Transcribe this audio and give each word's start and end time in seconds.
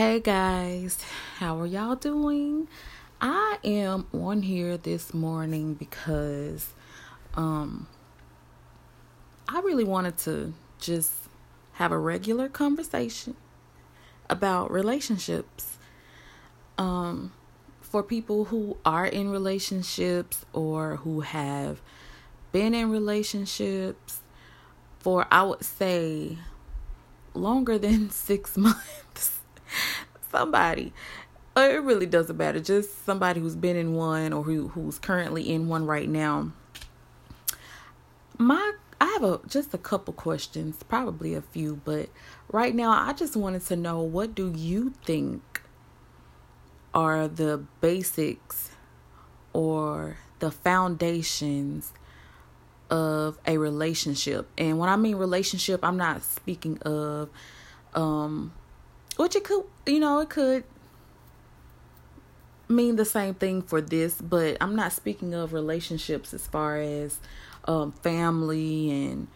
Hey 0.00 0.18
guys, 0.18 1.04
how 1.40 1.60
are 1.60 1.66
y'all 1.66 1.94
doing? 1.94 2.68
I 3.20 3.58
am 3.62 4.06
on 4.14 4.40
here 4.40 4.78
this 4.78 5.12
morning 5.12 5.74
because 5.74 6.72
um 7.34 7.86
I 9.46 9.60
really 9.60 9.84
wanted 9.84 10.16
to 10.20 10.54
just 10.78 11.12
have 11.72 11.92
a 11.92 11.98
regular 11.98 12.48
conversation 12.48 13.36
about 14.30 14.70
relationships. 14.70 15.76
Um 16.78 17.32
for 17.82 18.02
people 18.02 18.46
who 18.46 18.78
are 18.86 19.04
in 19.04 19.28
relationships 19.28 20.46
or 20.54 20.96
who 20.96 21.20
have 21.20 21.82
been 22.52 22.72
in 22.72 22.90
relationships 22.90 24.22
for 24.98 25.26
I 25.30 25.42
would 25.42 25.62
say 25.62 26.38
longer 27.34 27.76
than 27.76 28.08
6 28.30 28.56
months 28.56 29.39
somebody. 30.30 30.92
It 31.56 31.82
really 31.82 32.06
doesn't 32.06 32.36
matter. 32.36 32.60
Just 32.60 33.04
somebody 33.04 33.40
who's 33.40 33.56
been 33.56 33.76
in 33.76 33.94
one 33.94 34.32
or 34.32 34.42
who 34.42 34.68
who's 34.68 34.98
currently 34.98 35.50
in 35.50 35.68
one 35.68 35.84
right 35.86 36.08
now. 36.08 36.52
My 38.38 38.72
I 39.00 39.06
have 39.06 39.24
a 39.24 39.40
just 39.46 39.74
a 39.74 39.78
couple 39.78 40.14
questions, 40.14 40.82
probably 40.88 41.34
a 41.34 41.42
few, 41.42 41.80
but 41.84 42.08
right 42.50 42.74
now 42.74 42.90
I 42.90 43.12
just 43.12 43.36
wanted 43.36 43.64
to 43.66 43.76
know 43.76 44.00
what 44.00 44.34
do 44.34 44.52
you 44.54 44.94
think 45.04 45.62
are 46.94 47.28
the 47.28 47.64
basics 47.80 48.70
or 49.52 50.16
the 50.38 50.50
foundations 50.50 51.92
of 52.90 53.38
a 53.46 53.58
relationship. 53.58 54.48
And 54.58 54.78
when 54.78 54.88
I 54.88 54.96
mean 54.96 55.16
relationship, 55.16 55.84
I'm 55.84 55.96
not 55.96 56.22
speaking 56.22 56.78
of 56.82 57.30
um 57.94 58.52
which 59.20 59.36
it 59.36 59.44
could, 59.44 59.64
you 59.84 60.00
know, 60.00 60.20
it 60.20 60.30
could 60.30 60.64
mean 62.68 62.96
the 62.96 63.04
same 63.04 63.34
thing 63.34 63.60
for 63.60 63.82
this, 63.82 64.18
but 64.18 64.56
I'm 64.62 64.74
not 64.74 64.92
speaking 64.92 65.34
of 65.34 65.52
relationships 65.52 66.32
as 66.32 66.46
far 66.46 66.78
as 66.78 67.18
um, 67.66 67.92
family 67.92 68.90
and 68.90 69.28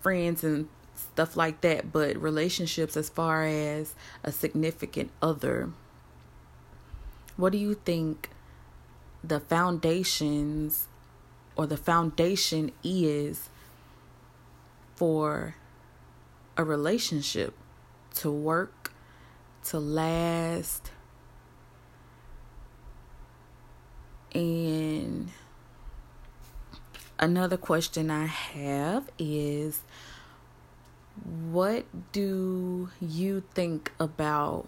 friends 0.00 0.42
and 0.42 0.66
stuff 0.96 1.36
like 1.36 1.60
that, 1.60 1.92
but 1.92 2.16
relationships 2.16 2.96
as 2.96 3.10
far 3.10 3.44
as 3.44 3.94
a 4.24 4.32
significant 4.32 5.10
other. 5.20 5.70
What 7.36 7.52
do 7.52 7.58
you 7.58 7.74
think 7.74 8.30
the 9.22 9.40
foundations 9.40 10.88
or 11.54 11.66
the 11.66 11.76
foundation 11.76 12.72
is 12.82 13.50
for 14.96 15.56
a 16.56 16.64
relationship 16.64 17.52
to 18.14 18.30
work 18.30 18.81
to 19.66 19.78
last. 19.78 20.90
And 24.34 25.30
another 27.18 27.56
question 27.56 28.10
I 28.10 28.26
have 28.26 29.10
is 29.18 29.82
what 31.24 31.84
do 32.12 32.90
you 33.00 33.42
think 33.54 33.92
about 34.00 34.66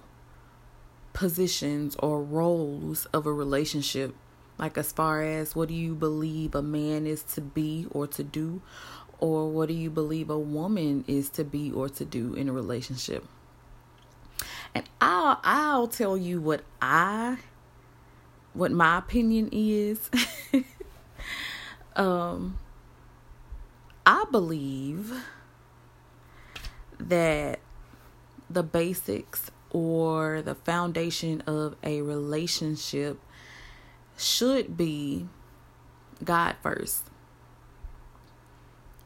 positions 1.14 1.96
or 2.00 2.22
roles 2.22 3.06
of 3.06 3.26
a 3.26 3.32
relationship? 3.32 4.14
Like, 4.58 4.76
as 4.78 4.92
far 4.92 5.22
as 5.22 5.56
what 5.56 5.68
do 5.68 5.74
you 5.74 5.94
believe 5.94 6.54
a 6.54 6.62
man 6.62 7.06
is 7.06 7.22
to 7.34 7.40
be 7.40 7.86
or 7.90 8.06
to 8.08 8.22
do, 8.22 8.62
or 9.18 9.50
what 9.50 9.68
do 9.68 9.74
you 9.74 9.90
believe 9.90 10.30
a 10.30 10.38
woman 10.38 11.04
is 11.08 11.30
to 11.30 11.44
be 11.44 11.72
or 11.72 11.88
to 11.88 12.04
do 12.04 12.34
in 12.34 12.48
a 12.48 12.52
relationship? 12.52 13.24
And 14.74 14.88
I'll 15.00 15.40
I'll 15.44 15.88
tell 15.88 16.16
you 16.16 16.40
what 16.40 16.62
I 16.82 17.38
what 18.52 18.72
my 18.72 18.98
opinion 18.98 19.48
is. 19.52 20.10
um 21.96 22.58
I 24.06 24.24
believe 24.30 25.12
that 26.98 27.60
the 28.50 28.62
basics 28.62 29.50
or 29.70 30.42
the 30.42 30.54
foundation 30.54 31.40
of 31.42 31.76
a 31.82 32.02
relationship 32.02 33.18
should 34.16 34.76
be 34.76 35.26
God 36.22 36.56
first. 36.62 37.04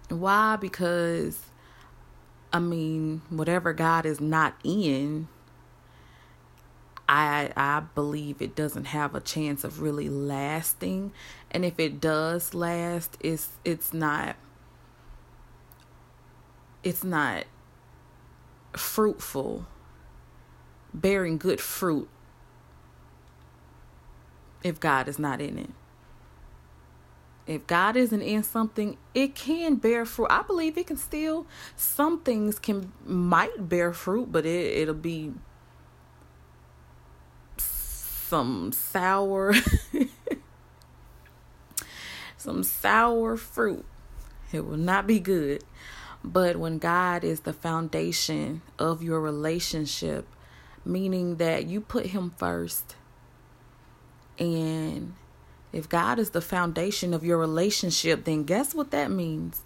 Why? 0.09 0.56
Because 0.56 1.47
I 2.53 2.59
mean, 2.59 3.22
whatever 3.28 3.72
God 3.72 4.06
is 4.06 4.21
not 4.21 4.54
in, 4.65 5.28
I 7.08 7.52
I 7.56 7.80
believe 7.94 8.42
it 8.42 8.54
doesn't 8.54 8.86
have 8.86 9.14
a 9.14 9.20
chance 9.20 9.64
of 9.64 9.80
really 9.80 10.08
lasting. 10.08 11.12
And 11.50 11.64
if 11.64 11.80
it 11.80 12.00
does 12.00 12.52
last, 12.54 13.16
it's 13.20 13.48
it's 13.64 13.94
not 13.94 14.36
it's 16.82 17.02
not 17.02 17.44
fruitful, 18.72 19.66
bearing 20.92 21.38
good 21.38 21.60
fruit 21.60 22.08
if 24.62 24.78
God 24.78 25.08
is 25.08 25.18
not 25.18 25.41
in 25.41 25.58
it. 25.58 25.70
If 27.47 27.66
God 27.66 27.97
isn't 27.97 28.20
in 28.20 28.42
something, 28.42 28.98
it 29.14 29.34
can 29.34 29.76
bear 29.76 30.04
fruit. 30.04 30.26
I 30.28 30.42
believe 30.42 30.76
it 30.76 30.86
can 30.86 30.98
still 30.98 31.47
some 31.76 32.20
things 32.20 32.58
can 32.58 32.92
might 33.06 33.70
bear 33.70 33.94
fruit, 33.94 34.30
but 34.30 34.44
it 34.44 34.76
it'll 34.76 34.94
be 34.94 35.32
some 38.28 38.72
sour 38.72 39.55
some 42.37 42.62
sour 42.62 43.37
fruit. 43.37 43.84
It 44.53 44.66
will 44.66 44.77
not 44.77 45.06
be 45.06 45.19
good. 45.19 45.65
But 46.22 46.56
when 46.56 46.78
God 46.78 47.25
is 47.25 47.41
the 47.41 47.53
foundation 47.53 48.62
of 48.78 49.03
your 49.03 49.21
relationship, 49.21 50.27
meaning 50.84 51.37
that 51.37 51.66
you 51.66 51.81
put 51.81 52.06
him 52.06 52.33
first 52.37 52.97
and 54.39 55.15
if 55.72 55.89
God 55.89 56.19
is 56.19 56.31
the 56.31 56.41
foundation 56.41 57.12
of 57.12 57.25
your 57.25 57.39
relationship, 57.39 58.25
then 58.25 58.45
guess 58.45 58.75
what 58.75 58.91
that 58.93 59.10
means? 59.10 59.62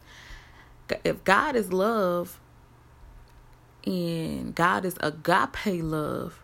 If 1.04 1.22
God 1.24 1.54
is 1.54 1.72
love 1.72 2.40
and 3.86 4.54
God 4.54 4.84
is 4.84 4.96
agape 5.00 5.82
love, 5.82 6.41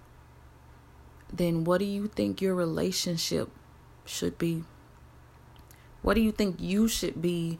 then 1.32 1.64
what 1.64 1.78
do 1.78 1.84
you 1.84 2.08
think 2.08 2.40
your 2.40 2.54
relationship 2.54 3.50
should 4.04 4.38
be? 4.38 4.64
What 6.02 6.14
do 6.14 6.20
you 6.20 6.32
think 6.32 6.56
you 6.60 6.88
should 6.88 7.20
be 7.20 7.58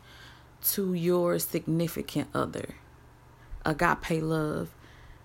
to 0.72 0.94
your 0.94 1.38
significant 1.38 2.28
other? 2.34 2.76
Agape 3.64 4.22
love, 4.22 4.70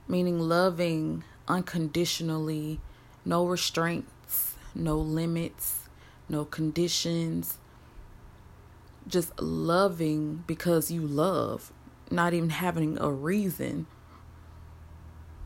meaning 0.08 0.40
loving 0.40 1.24
unconditionally, 1.48 2.80
no 3.26 3.46
restraints, 3.46 4.56
no 4.76 4.98
limits, 4.98 5.88
no 6.30 6.46
conditions. 6.46 7.58
Just 9.08 9.40
loving 9.42 10.44
because 10.48 10.90
you 10.90 11.02
love, 11.02 11.72
not 12.09 12.34
even 12.34 12.50
having 12.50 12.98
a 13.00 13.12
reason. 13.12 13.86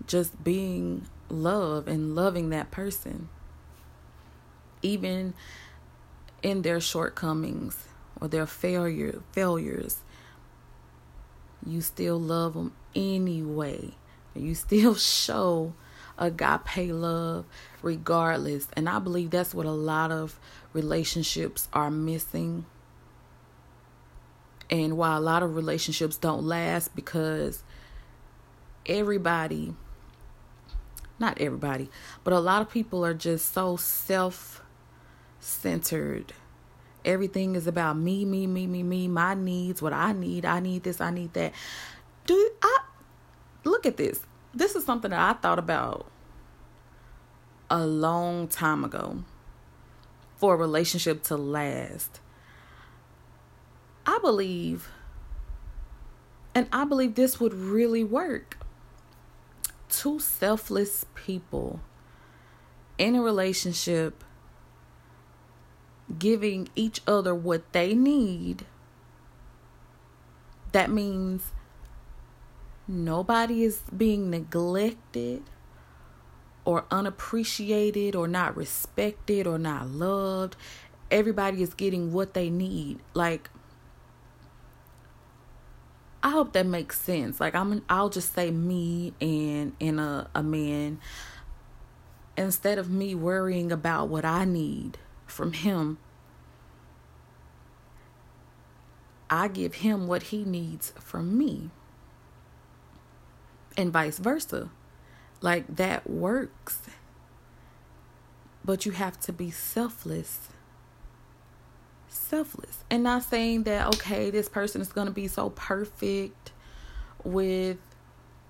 Just 0.06 0.44
being 0.44 1.08
love 1.30 1.88
and 1.88 2.16
loving 2.16 2.50
that 2.50 2.72
person, 2.72 3.30
even 4.82 5.34
in 6.42 6.62
their 6.62 6.80
shortcomings 6.80 7.88
or 8.20 8.28
their 8.28 8.46
failure 8.46 9.22
failures. 9.32 9.98
You 11.66 11.82
still 11.82 12.20
love 12.20 12.54
them 12.54 12.74
anyway. 12.96 13.92
You 14.36 14.56
still 14.56 14.96
show 14.96 15.74
agape 16.18 16.92
love 16.92 17.46
regardless. 17.82 18.68
And 18.74 18.88
I 18.90 19.00
believe 19.00 19.32
that's 19.32 19.54
what 19.54 19.66
a 19.66 19.72
lot 19.72 20.12
of 20.12 20.40
relationships 20.74 21.68
are 21.74 21.92
missing. 21.92 22.66
And 24.70 24.98
why 24.98 25.16
a 25.16 25.20
lot 25.22 25.44
of 25.44 25.56
relationships 25.56 26.18
don't 26.18 26.44
last 26.44 26.96
because 26.96 27.64
everybody 28.86 29.74
not 31.20 31.40
everybody, 31.42 31.90
but 32.24 32.34
a 32.34 32.40
lot 32.40 32.62
of 32.62 32.70
people 32.70 33.06
are 33.06 33.14
just 33.14 33.54
so 33.54 33.76
self 33.76 34.64
centered. 35.40 36.34
Everything 37.06 37.56
is 37.56 37.68
about 37.68 37.98
me, 37.98 38.26
me, 38.26 38.48
me, 38.48 38.68
me, 38.68 38.84
me, 38.84 39.08
my 39.08 39.34
needs, 39.34 39.82
what 39.82 39.94
I 39.94 40.12
need. 40.12 40.46
I 40.46 40.60
need 40.60 40.84
this, 40.84 41.00
I 41.00 41.12
need 41.12 41.34
that. 41.34 41.54
Do 42.26 42.52
I 42.62 42.80
look 43.64 43.86
at 43.86 43.98
this? 43.98 44.20
This 44.54 44.76
is 44.76 44.86
something 44.86 45.12
that 45.12 45.20
I 45.20 45.34
thought 45.40 45.60
about 45.60 46.08
a 47.70 47.86
long 47.86 48.48
time 48.48 48.84
ago 48.84 49.24
for 50.38 50.54
a 50.54 50.58
relationship 50.58 51.24
to 51.24 51.38
last. 51.38 52.20
I 54.06 54.20
believe, 54.20 54.90
and 56.56 56.68
I 56.72 56.86
believe 56.86 57.16
this 57.16 57.40
would 57.40 57.54
really 57.54 58.04
work 58.04 58.57
two 59.90 60.20
selfless 60.20 61.06
people 61.16 61.80
in 62.98 63.16
a 63.16 63.22
relationship 63.22 64.24
giving 66.18 66.70
each 66.76 67.02
other 67.08 67.36
what 67.36 67.72
they 67.74 67.94
need, 67.94 68.66
that 70.72 70.90
means 70.90 71.52
nobody 72.88 73.64
is 73.64 73.82
being 73.96 74.30
neglected 74.30 75.44
or 76.66 76.86
unappreciated 76.92 78.16
or 78.16 78.28
not 78.28 78.56
respected 78.56 79.48
or 79.48 79.58
not 79.58 79.90
loved. 79.90 80.56
Everybody 81.10 81.62
is 81.62 81.74
getting 81.74 82.12
what 82.12 82.34
they 82.34 82.50
need. 82.50 83.00
Like 83.14 83.50
I 86.28 86.30
hope 86.30 86.52
that 86.52 86.66
makes 86.66 87.00
sense. 87.00 87.40
Like 87.40 87.56
I'm 87.56 87.86
I'll 87.88 88.10
just 88.10 88.36
say 88.36 88.52
me 88.52 89.14
and 89.22 89.72
and 89.80 89.98
a, 89.98 90.30
a 90.36 90.44
man 90.44 91.00
instead 92.36 92.78
of 92.78 92.90
me 92.90 93.16
worrying 93.16 93.72
about 93.72 94.10
what 94.10 94.26
I 94.26 94.44
need 94.44 94.98
from 95.26 95.54
him 95.54 96.00
I 99.30 99.48
give 99.48 99.76
him 99.76 100.06
what 100.06 100.24
he 100.24 100.44
needs 100.44 100.92
from 101.00 101.38
me. 101.38 101.70
And 103.78 103.94
vice 103.94 104.18
versa. 104.20 104.70
Like 105.40 105.78
that 105.78 106.10
works. 106.10 106.82
But 108.66 108.86
you 108.86 108.92
have 108.92 109.18
to 109.22 109.32
be 109.32 109.50
selfless. 109.50 110.50
Selfless. 112.18 112.84
And 112.90 113.04
not 113.04 113.24
saying 113.24 113.64
that, 113.64 113.88
okay, 113.96 114.30
this 114.32 114.50
person 114.50 114.82
is 114.82 114.92
going 114.92 115.08
to 115.08 115.14
be 115.14 115.28
so 115.28 115.52
perfect 115.52 116.52
with 117.24 117.78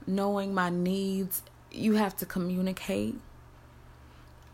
knowing 0.07 0.53
my 0.53 0.69
needs. 0.69 1.43
You 1.71 1.95
have 1.95 2.15
to 2.17 2.25
communicate. 2.25 3.15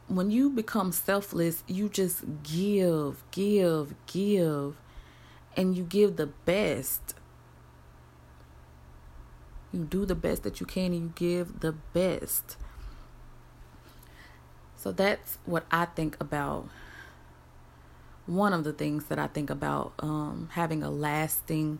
When 0.07 0.29
you 0.29 0.49
become 0.49 0.91
selfless, 0.91 1.63
you 1.67 1.87
just 1.87 2.23
give, 2.43 3.23
give, 3.31 3.93
give 4.07 4.75
and 5.55 5.77
you 5.77 5.83
give 5.83 6.17
the 6.17 6.27
best. 6.27 7.15
You 9.71 9.85
do 9.85 10.05
the 10.05 10.15
best 10.15 10.43
that 10.43 10.59
you 10.59 10.65
can 10.65 10.91
and 10.91 10.95
you 10.95 11.13
give 11.15 11.61
the 11.61 11.71
best. 11.71 12.57
So 14.75 14.91
that's 14.91 15.37
what 15.45 15.65
I 15.71 15.85
think 15.85 16.17
about. 16.19 16.67
One 18.25 18.53
of 18.53 18.63
the 18.63 18.73
things 18.73 19.05
that 19.05 19.19
I 19.19 19.27
think 19.27 19.49
about 19.49 19.93
um, 19.99 20.49
having 20.53 20.81
a 20.83 20.89
lasting 20.89 21.79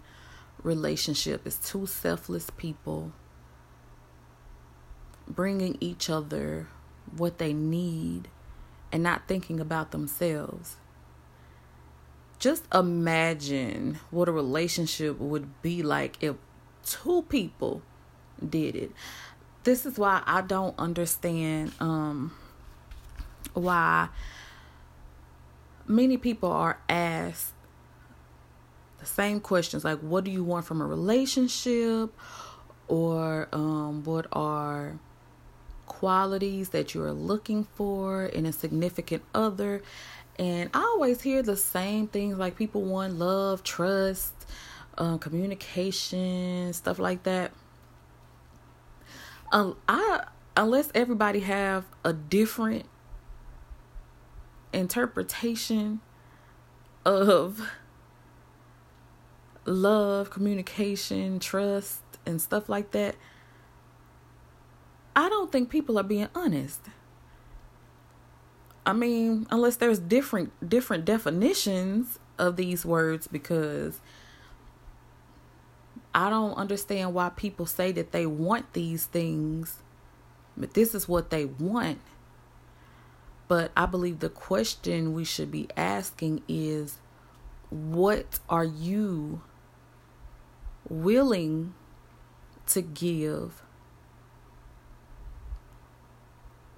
relationship 0.62 1.48
is 1.48 1.58
two 1.58 1.86
selfless 1.86 2.50
people 2.58 3.14
bringing 5.28 5.78
each 5.80 6.10
other 6.10 6.68
what 7.16 7.38
they 7.38 7.54
need 7.54 8.28
and 8.92 9.04
not 9.04 9.28
thinking 9.28 9.60
about 9.60 9.92
themselves 9.92 10.78
just 12.44 12.66
imagine 12.74 14.00
what 14.12 14.28
a 14.28 14.32
relationship 14.34 15.18
would 15.18 15.62
be 15.62 15.82
like 15.82 16.22
if 16.22 16.36
two 16.86 17.22
people 17.30 17.82
did 18.50 18.76
it. 18.76 18.92
This 19.64 19.86
is 19.86 19.98
why 19.98 20.22
I 20.26 20.42
don't 20.42 20.78
understand 20.78 21.72
um 21.80 22.34
why 23.54 24.10
many 25.88 26.18
people 26.18 26.52
are 26.52 26.80
asked 26.90 27.54
the 29.00 29.06
same 29.06 29.40
questions 29.40 29.84
like 29.84 30.00
what 30.00 30.24
do 30.24 30.32
you 30.32 30.44
want 30.44 30.66
from 30.66 30.82
a 30.82 30.86
relationship 30.86 32.14
or 32.88 33.50
um 33.52 34.04
what 34.04 34.26
are 34.32 34.98
qualities 35.86 36.70
that 36.70 36.94
you're 36.94 37.12
looking 37.12 37.66
for 37.76 38.26
in 38.26 38.46
a 38.46 38.54
significant 38.54 39.22
other 39.34 39.82
and 40.40 40.70
I 40.74 40.80
always 40.80 41.22
hear 41.22 41.44
the 41.44 41.56
same 41.56 42.08
things 42.08 42.38
like 42.38 42.56
people 42.56 42.82
want 42.82 43.20
love, 43.20 43.64
trust, 43.64 44.34
um, 44.98 45.20
communication, 45.20 46.74
stuff 46.74 46.98
like 46.98 47.24
that. 47.24 47.52
Um, 49.52 49.78
I 49.88 50.26
unless 50.58 50.92
everybody 50.96 51.42
have 51.42 51.86
a 52.04 52.14
different 52.14 52.86
interpretation 54.74 56.02
of 57.06 57.62
love, 59.66 60.30
communication, 60.30 61.40
trust, 61.40 62.02
and 62.26 62.42
stuff 62.42 62.70
like 62.70 62.92
that. 62.92 63.16
I 65.16 65.30
don't 65.30 65.52
think 65.52 65.70
people 65.70 65.98
are 66.00 66.04
being 66.04 66.30
honest. 66.34 66.82
I 68.86 68.94
mean, 68.94 69.48
unless 69.50 69.78
there's 69.78 70.00
different 70.00 70.52
different 70.68 71.06
definitions 71.06 72.20
of 72.38 72.56
these 72.58 72.86
words 72.86 73.28
because 73.28 74.02
I 76.14 76.30
don't 76.30 76.54
understand 76.54 77.14
why 77.14 77.30
people 77.30 77.66
say 77.66 77.92
that 77.94 78.12
they 78.12 78.26
want 78.26 78.74
these 78.74 79.06
things, 79.06 79.78
but 80.58 80.74
this 80.74 80.94
is 80.94 81.08
what 81.08 81.30
they 81.30 81.46
want. 81.46 82.00
But 83.48 83.72
I 83.76 83.86
believe 83.86 84.20
the 84.20 84.30
question 84.30 85.14
we 85.14 85.24
should 85.24 85.52
be 85.52 85.68
asking 85.76 86.44
is 86.48 86.98
what 87.70 88.40
are 88.50 88.64
you 88.64 89.42
willing 90.88 91.74
to 92.68 92.82
give 92.82 93.62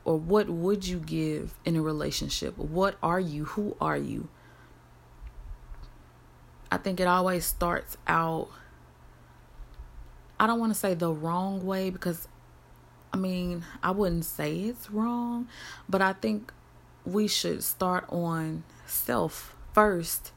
or 0.03 0.17
what 0.17 0.49
would 0.49 0.87
you 0.87 0.99
give 0.99 1.55
in 1.65 1.75
a 1.75 1.81
relationship? 1.81 2.57
What 2.57 2.97
are 3.01 3.19
you? 3.19 3.45
Who 3.45 3.75
are 3.81 3.97
you? 3.97 4.29
I 6.71 6.77
think 6.77 6.99
it 6.99 7.07
always 7.07 7.45
starts 7.45 7.97
out 8.07 8.49
I 10.39 10.47
don't 10.47 10.59
want 10.59 10.73
to 10.73 10.79
say 10.79 10.93
the 10.93 11.11
wrong 11.11 11.65
way 11.65 11.89
because 11.89 12.27
I 13.15 13.17
mean, 13.17 13.63
I 13.81 13.91
wouldn't 13.91 14.25
say 14.25 14.57
it's 14.57 14.91
wrong, 14.91 15.47
but 15.87 16.01
I 16.01 16.11
think 16.11 16.51
we 17.05 17.29
should 17.29 17.63
start 17.63 18.03
on 18.09 18.65
self 18.85 19.55
first. 19.73 20.33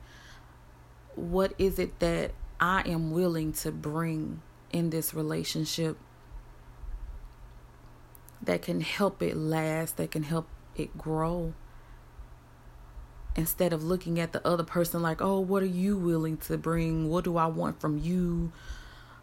What 1.17 1.55
is 1.59 1.81
it 1.81 1.99
that 1.99 2.31
I 2.61 2.89
am 2.89 3.11
willing 3.11 3.53
to 3.55 3.73
bring 3.73 4.43
in 4.71 4.91
this 4.91 5.13
relationship? 5.13 5.99
that 8.43 8.63
can 8.63 8.81
help 8.81 9.23
it 9.23 9.37
last, 9.37 9.97
that 9.97 10.11
can 10.11 10.23
help 10.23 10.49
it 10.77 10.97
grow. 10.97 11.55
Instead 13.37 13.73
of 13.73 13.85
looking 13.85 14.19
at 14.19 14.33
the 14.33 14.47
other 14.47 14.65
person 14.65 15.03
like, 15.03 15.21
oh, 15.21 15.39
what 15.39 15.63
are 15.63 15.67
you 15.67 15.97
willing 15.97 16.37
to 16.37 16.57
bring? 16.57 17.09
What 17.09 17.25
do 17.25 17.37
I 17.37 17.47
want 17.47 17.81
from 17.81 17.99
you? 17.99 18.53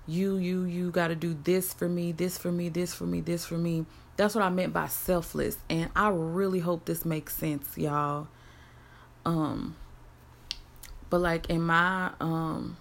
You, 0.08 0.38
you, 0.38 0.64
you 0.64 0.92
got 0.92 1.08
to 1.08 1.16
do 1.16 1.36
this 1.44 1.74
for 1.74 1.90
me, 1.90 2.12
this 2.12 2.38
for 2.38 2.52
me, 2.52 2.70
this 2.70 2.94
for 2.94 3.06
me, 3.06 3.22
this 3.22 3.46
for 3.46 3.58
me. 3.58 3.86
That's 4.18 4.36
what 4.36 4.44
I 4.44 4.50
meant 4.50 4.72
by 4.72 4.88
selfless. 4.88 5.58
And 5.70 5.90
I 5.96 6.10
really 6.10 6.60
hope 6.60 6.86
this 6.86 7.06
makes 7.06 7.36
sense, 7.36 7.78
y'all. 7.78 8.28
Um, 9.26 9.76
but 11.10 11.20
like 11.20 11.50
in 11.50 11.62
my, 11.62 12.12
um, 12.20 12.78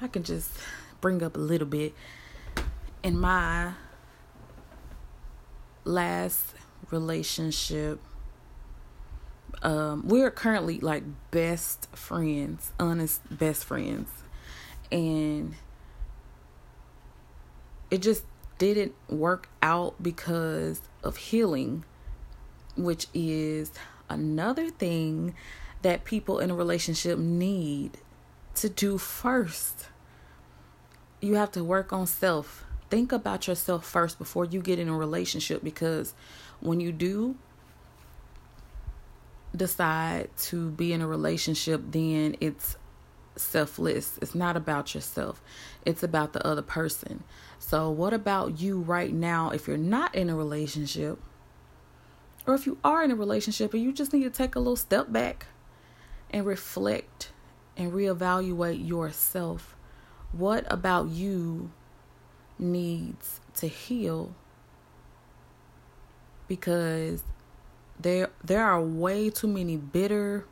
I 0.00 0.06
can 0.06 0.22
just 0.22 0.50
bring 1.00 1.22
up 1.22 1.36
a 1.36 1.40
little 1.40 1.66
bit 1.66 1.94
in 3.02 3.18
my 3.18 3.72
last 5.84 6.54
relationship 6.90 8.00
um 9.62 10.06
we're 10.06 10.30
currently 10.30 10.78
like 10.80 11.02
best 11.30 11.88
friends 11.94 12.72
honest 12.78 13.20
best 13.36 13.64
friends 13.64 14.08
and 14.90 15.54
it 17.90 18.02
just 18.02 18.24
didn't 18.58 18.94
work 19.08 19.48
out 19.62 19.94
because 20.02 20.82
of 21.02 21.16
healing 21.16 21.84
which 22.76 23.06
is 23.14 23.72
another 24.08 24.70
thing 24.70 25.34
that 25.82 26.04
people 26.04 26.38
in 26.38 26.50
a 26.50 26.54
relationship 26.54 27.18
need 27.18 27.98
to 28.54 28.68
do 28.68 28.98
first. 28.98 29.86
You 31.20 31.34
have 31.34 31.52
to 31.52 31.64
work 31.64 31.92
on 31.92 32.06
self. 32.06 32.64
Think 32.88 33.12
about 33.12 33.46
yourself 33.46 33.86
first 33.86 34.18
before 34.18 34.44
you 34.44 34.60
get 34.60 34.78
in 34.78 34.88
a 34.88 34.96
relationship 34.96 35.62
because 35.62 36.14
when 36.60 36.80
you 36.80 36.92
do 36.92 37.36
decide 39.54 40.28
to 40.36 40.70
be 40.70 40.92
in 40.92 41.00
a 41.00 41.06
relationship, 41.06 41.82
then 41.90 42.36
it's 42.40 42.76
selfless. 43.40 44.18
It's 44.22 44.34
not 44.34 44.56
about 44.56 44.94
yourself, 44.94 45.42
it's 45.84 46.02
about 46.02 46.32
the 46.32 46.46
other 46.46 46.62
person. 46.62 47.24
So, 47.58 47.90
what 47.90 48.12
about 48.12 48.60
you 48.60 48.80
right 48.80 49.12
now 49.12 49.50
if 49.50 49.66
you're 49.66 49.76
not 49.76 50.14
in 50.14 50.30
a 50.30 50.36
relationship? 50.36 51.18
Or 52.46 52.54
if 52.54 52.66
you 52.66 52.78
are 52.82 53.04
in 53.04 53.10
a 53.10 53.16
relationship 53.16 53.74
and 53.74 53.82
you 53.82 53.92
just 53.92 54.12
need 54.12 54.24
to 54.24 54.30
take 54.30 54.54
a 54.54 54.58
little 54.58 54.76
step 54.76 55.12
back 55.12 55.46
and 56.30 56.46
reflect 56.46 57.30
and 57.76 57.92
reevaluate 57.92 58.86
yourself. 58.86 59.76
What 60.32 60.64
about 60.70 61.08
you 61.08 61.70
needs 62.58 63.40
to 63.56 63.66
heal 63.66 64.34
because 66.46 67.22
there 67.98 68.30
there 68.42 68.64
are 68.64 68.82
way 68.82 69.30
too 69.30 69.48
many 69.48 69.76
bitter, 69.76 70.44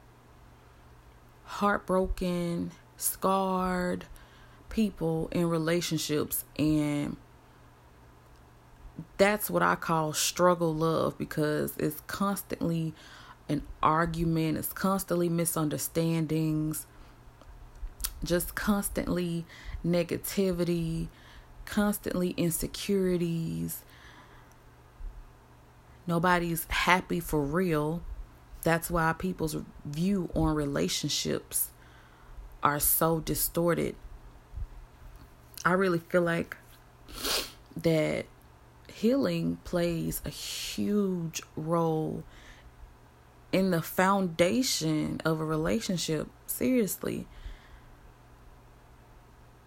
heartbroken, 1.48 2.70
scarred 2.98 4.04
people 4.68 5.28
in 5.32 5.48
relationships 5.48 6.44
and 6.58 7.16
that's 9.16 9.48
what 9.48 9.62
I 9.62 9.74
call 9.74 10.12
struggle 10.12 10.74
love 10.74 11.16
because 11.16 11.74
it's 11.78 12.00
constantly 12.06 12.92
an 13.48 13.62
argument, 13.82 14.58
it's 14.58 14.72
constantly 14.74 15.30
misunderstandings, 15.30 16.86
just 18.22 18.54
constantly 18.54 19.46
negativity, 19.84 21.08
constantly 21.64 22.30
insecurities. 22.36 23.82
Nobody's 26.06 26.66
happy 26.68 27.20
for 27.20 27.40
real. 27.40 28.02
That's 28.62 28.90
why 28.90 29.12
people's 29.12 29.56
view 29.84 30.30
on 30.34 30.54
relationships 30.54 31.70
are 32.62 32.80
so 32.80 33.20
distorted. 33.20 33.94
I 35.64 35.72
really 35.72 35.98
feel 35.98 36.22
like 36.22 36.56
that 37.76 38.26
healing 38.92 39.58
plays 39.64 40.20
a 40.24 40.30
huge 40.30 41.42
role 41.56 42.24
in 43.52 43.70
the 43.70 43.82
foundation 43.82 45.20
of 45.24 45.40
a 45.40 45.44
relationship. 45.44 46.28
Seriously. 46.46 47.26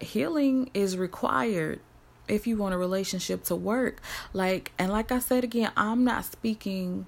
Healing 0.00 0.70
is 0.74 0.96
required 0.96 1.80
if 2.28 2.46
you 2.46 2.56
want 2.56 2.74
a 2.74 2.78
relationship 2.78 3.44
to 3.44 3.56
work. 3.56 4.00
Like, 4.32 4.72
and 4.78 4.92
like 4.92 5.10
I 5.12 5.18
said 5.18 5.44
again, 5.44 5.72
I'm 5.76 6.04
not 6.04 6.24
speaking 6.24 7.06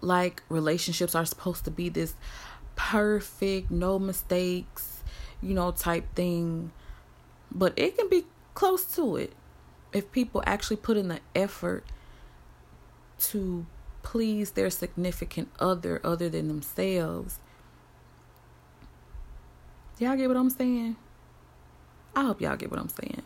like 0.00 0.42
relationships 0.48 1.14
are 1.14 1.26
supposed 1.26 1.64
to 1.64 1.70
be 1.70 1.88
this 1.88 2.14
perfect, 2.76 3.70
no 3.70 3.98
mistakes, 3.98 5.02
you 5.42 5.54
know, 5.54 5.70
type 5.70 6.14
thing. 6.14 6.72
But 7.52 7.72
it 7.76 7.96
can 7.96 8.08
be 8.08 8.26
close 8.54 8.84
to 8.96 9.16
it 9.16 9.32
if 9.92 10.10
people 10.12 10.42
actually 10.46 10.76
put 10.76 10.96
in 10.96 11.08
the 11.08 11.20
effort 11.34 11.84
to 13.18 13.66
please 14.02 14.52
their 14.52 14.70
significant 14.70 15.48
other 15.58 16.00
other 16.04 16.28
than 16.28 16.48
themselves. 16.48 17.38
Y'all 19.98 20.16
get 20.16 20.28
what 20.28 20.36
I'm 20.36 20.50
saying? 20.50 20.96
I 22.16 22.22
hope 22.22 22.40
y'all 22.40 22.56
get 22.56 22.70
what 22.70 22.80
I'm 22.80 22.88
saying. 22.88 23.22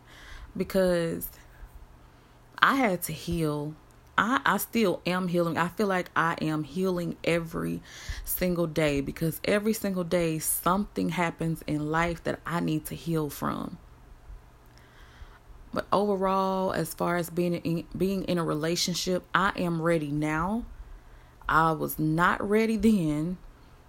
Because 0.56 1.28
I 2.58 2.76
had 2.76 3.02
to 3.02 3.12
heal. 3.12 3.74
I, 4.16 4.40
I 4.44 4.56
still 4.59 5.00
am 5.06 5.28
healing. 5.28 5.59
I 5.59 5.68
feel 5.68 5.87
like 5.87 6.11
I 6.14 6.37
am 6.40 6.64
healing 6.64 7.16
every 7.25 7.83
single 8.25 8.66
day 8.66 9.00
because 9.00 9.40
every 9.44 9.73
single 9.73 10.04
day 10.04 10.38
something 10.38 11.11
happens 11.11 11.62
in 11.66 11.90
life 11.90 12.23
that 12.25 12.40
I 12.47 12.61
need 12.61 12.85
to 12.87 12.94
heal 12.94 13.28
from. 13.30 13.78
But 15.73 15.87
overall, 15.92 16.73
as 16.73 16.94
far 16.94 17.16
as 17.16 17.30
being 17.30 17.54
in, 17.54 17.85
being 17.97 18.23
in 18.25 18.38
a 18.38 18.44
relationship, 18.44 19.25
I 19.35 19.52
am 19.56 19.83
ready 19.83 20.12
now. 20.12 20.64
I 21.49 21.73
was 21.73 21.99
not 21.99 22.49
ready 22.49 22.76
then, 22.76 23.38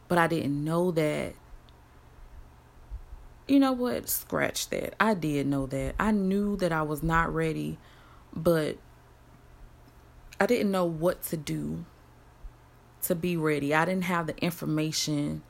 but 0.08 0.18
I 0.18 0.26
didn't 0.26 0.64
know 0.64 0.90
that. 0.92 1.36
You 3.48 3.60
know 3.60 3.74
what? 3.74 4.10
Scratch 4.10 4.70
that. 4.70 4.96
I 5.00 5.14
did 5.14 5.46
know 5.46 5.68
that. 5.68 5.94
I 6.00 6.10
knew 6.10 6.58
that 6.58 6.72
I 6.72 6.82
was 6.82 7.04
not 7.04 7.32
ready, 7.32 7.78
but 8.36 8.78
I 10.40 10.46
didn't 10.46 10.72
know 10.72 10.86
what 10.86 11.24
to 11.24 11.38
do 11.38 11.86
to 13.04 13.16
be 13.16 13.38
ready. 13.38 13.74
I 13.74 13.86
didn't 13.86 14.04
have 14.06 14.28
the 14.28 14.38
information. 14.38 15.44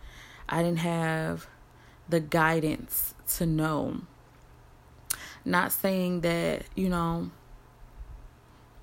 I 0.48 0.62
didn't 0.62 0.80
have 0.80 1.48
the 2.08 2.20
guidance 2.20 3.16
to 3.36 3.46
know. 3.46 4.02
Not 5.44 5.72
saying 5.72 6.22
that, 6.22 6.64
you 6.76 6.90
know, 6.90 7.32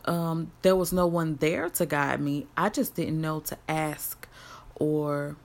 um, 0.05 0.51
there 0.63 0.75
was 0.75 0.93
no 0.93 1.07
one 1.07 1.37
there 1.37 1.69
to 1.71 1.87
guide 1.87 2.21
me. 2.21 2.47
I 2.57 2.69
just 2.69 2.95
didn't 2.95 3.21
know 3.21 3.41
to 3.41 3.59
ask 3.69 4.29
or, 4.75 5.37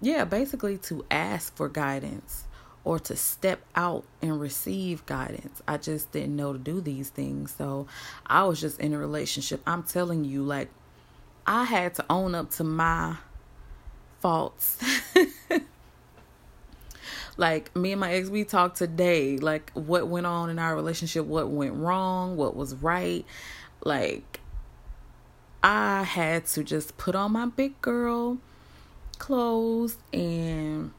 yeah, 0.00 0.24
basically 0.24 0.78
to 0.78 1.04
ask 1.10 1.56
for 1.56 1.68
guidance 1.68 2.44
or 2.84 2.98
to 2.98 3.16
step 3.16 3.60
out 3.76 4.04
and 4.20 4.40
receive 4.40 5.06
guidance. 5.06 5.62
I 5.68 5.76
just 5.76 6.10
didn't 6.12 6.36
know 6.36 6.52
to 6.52 6.58
do 6.58 6.80
these 6.80 7.10
things. 7.10 7.54
So 7.56 7.86
I 8.26 8.44
was 8.44 8.60
just 8.60 8.80
in 8.80 8.92
a 8.92 8.98
relationship. 8.98 9.60
I'm 9.66 9.84
telling 9.84 10.24
you, 10.24 10.42
like, 10.42 10.68
I 11.46 11.64
had 11.64 11.94
to 11.96 12.04
own 12.10 12.34
up 12.34 12.50
to 12.52 12.64
my 12.64 13.16
faults. 14.20 14.78
like 17.36 17.74
me 17.74 17.92
and 17.92 18.00
my 18.00 18.12
ex 18.12 18.28
we 18.28 18.44
talked 18.44 18.76
today 18.76 19.38
like 19.38 19.70
what 19.72 20.06
went 20.06 20.26
on 20.26 20.50
in 20.50 20.58
our 20.58 20.74
relationship 20.74 21.24
what 21.24 21.48
went 21.48 21.72
wrong 21.74 22.36
what 22.36 22.54
was 22.54 22.74
right 22.76 23.24
like 23.84 24.40
i 25.62 26.02
had 26.02 26.44
to 26.44 26.62
just 26.62 26.98
put 26.98 27.14
on 27.14 27.32
my 27.32 27.46
big 27.46 27.80
girl 27.80 28.36
clothes 29.18 29.96
and 30.12 30.92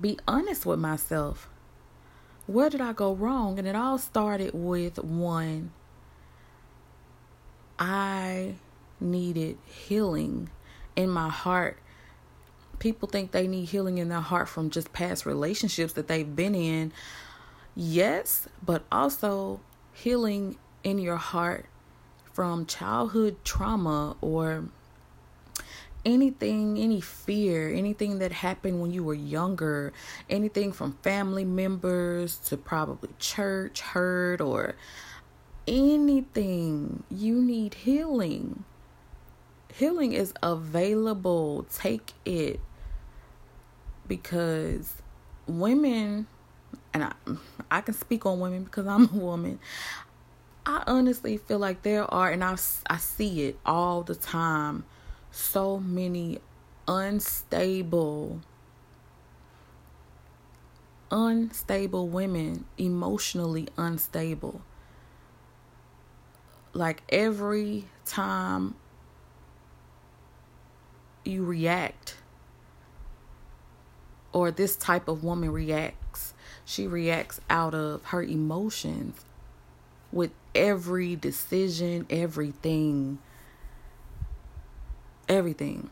be 0.00 0.18
honest 0.26 0.66
with 0.66 0.78
myself. 0.78 1.48
Where 2.46 2.70
did 2.70 2.80
i 2.80 2.92
go 2.92 3.12
wrong? 3.12 3.58
And 3.58 3.66
it 3.66 3.74
all 3.74 3.98
started 3.98 4.52
with 4.54 4.98
one 5.02 5.72
i 7.78 8.54
needed 9.00 9.58
healing 9.66 10.48
in 10.94 11.10
my 11.10 11.28
heart. 11.28 11.78
People 12.78 13.08
think 13.08 13.32
they 13.32 13.46
need 13.46 13.66
healing 13.66 13.98
in 13.98 14.08
their 14.08 14.20
heart 14.20 14.48
from 14.48 14.70
just 14.70 14.92
past 14.92 15.26
relationships 15.26 15.92
that 15.94 16.08
they've 16.08 16.34
been 16.36 16.54
in. 16.54 16.92
Yes, 17.74 18.48
but 18.64 18.84
also 18.90 19.60
healing 19.92 20.56
in 20.82 20.98
your 20.98 21.16
heart 21.16 21.66
from 22.32 22.66
childhood 22.66 23.36
trauma 23.44 24.16
or 24.20 24.64
anything, 26.06 26.78
any 26.78 27.00
fear, 27.00 27.68
anything 27.74 28.20
that 28.20 28.30
happened 28.30 28.80
when 28.80 28.92
you 28.92 29.02
were 29.02 29.12
younger, 29.12 29.92
anything 30.30 30.72
from 30.72 30.92
family 31.02 31.44
members 31.44 32.36
to 32.36 32.56
probably 32.56 33.10
church 33.18 33.80
hurt 33.80 34.40
or 34.40 34.76
anything, 35.66 37.02
you 37.10 37.42
need 37.42 37.74
healing. 37.74 38.64
Healing 39.74 40.12
is 40.12 40.32
available. 40.42 41.66
Take 41.74 42.12
it 42.24 42.60
because 44.06 44.94
women 45.48 46.28
and 46.94 47.04
I 47.04 47.12
I 47.70 47.80
can 47.80 47.94
speak 47.94 48.24
on 48.24 48.38
women 48.38 48.62
because 48.62 48.86
I'm 48.86 49.04
a 49.12 49.18
woman. 49.18 49.58
I 50.64 50.82
honestly 50.86 51.36
feel 51.36 51.58
like 51.58 51.82
there 51.82 52.12
are 52.14 52.30
and 52.30 52.44
I 52.44 52.56
I 52.88 52.96
see 52.98 53.46
it 53.46 53.58
all 53.66 54.02
the 54.02 54.14
time 54.14 54.84
so 55.36 55.78
many 55.78 56.38
unstable 56.88 58.40
unstable 61.10 62.08
women, 62.08 62.64
emotionally 62.78 63.68
unstable. 63.76 64.62
Like 66.72 67.02
every 67.10 67.84
time 68.04 68.74
you 71.24 71.44
react 71.44 72.16
or 74.32 74.50
this 74.50 74.76
type 74.76 75.08
of 75.08 75.24
woman 75.24 75.50
reacts 75.50 76.34
she 76.64 76.86
reacts 76.86 77.40
out 77.50 77.74
of 77.74 78.04
her 78.06 78.22
emotions 78.22 79.24
with 80.12 80.30
every 80.54 81.16
decision 81.16 82.06
everything 82.10 83.18
everything 85.28 85.90